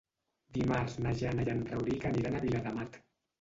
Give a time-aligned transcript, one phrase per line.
[0.57, 2.99] Dimarts na Jana i en Rauric aniran a Viladamat.